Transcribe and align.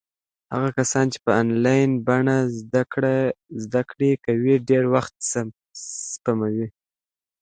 هغه 0.53 0.69
کسان 0.77 1.05
چې 1.13 1.19
په 1.25 1.31
انلاین 1.41 1.89
بڼه 2.07 2.37
زده 3.65 3.79
کړې 3.91 4.11
کوي 4.25 4.55
ډېر 4.69 4.83
وخت 4.95 5.13
سپموي. 6.11 6.67